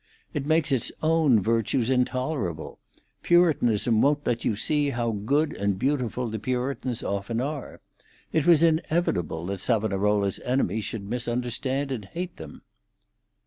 It 0.33 0.47
makes 0.47 0.71
its 0.71 0.91
own 1.03 1.39
virtues 1.41 1.91
intolerable; 1.91 2.79
puritanism 3.21 4.01
won't 4.01 4.25
let 4.25 4.43
you 4.43 4.55
see 4.55 4.89
how 4.89 5.11
good 5.11 5.53
and 5.53 5.77
beautiful 5.77 6.27
the 6.27 6.39
Puritans 6.39 7.03
often 7.03 7.39
are. 7.39 7.81
It 8.33 8.47
was 8.47 8.63
inevitable 8.63 9.45
that 9.45 9.59
Savonarola's 9.59 10.39
enemies 10.39 10.85
should 10.85 11.07
misunderstand 11.07 11.91
and 11.91 12.05
hate 12.05 12.39
him." 12.39 12.63